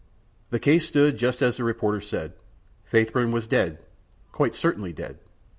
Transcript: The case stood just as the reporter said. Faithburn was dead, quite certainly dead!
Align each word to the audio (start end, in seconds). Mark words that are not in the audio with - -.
The 0.49 0.57
case 0.57 0.87
stood 0.87 1.17
just 1.19 1.43
as 1.43 1.57
the 1.57 1.63
reporter 1.63 2.01
said. 2.01 2.33
Faithburn 2.91 3.31
was 3.31 3.45
dead, 3.45 3.83
quite 4.31 4.55
certainly 4.55 4.91
dead! 4.93 5.19